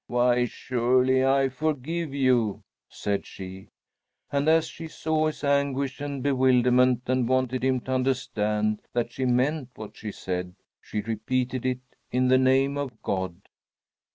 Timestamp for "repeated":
11.01-11.67